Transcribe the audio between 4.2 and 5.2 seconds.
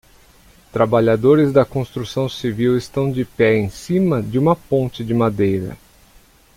uma ponte de